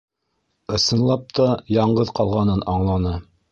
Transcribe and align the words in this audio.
Ысынлап 0.77 1.27
та 1.41 1.47
яңғыҙ 1.75 2.15
ҡалғанын 2.21 2.67
аңланы. 2.77 3.17